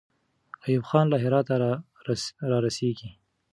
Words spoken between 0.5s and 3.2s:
ایوب خان له هراته را رسېږي.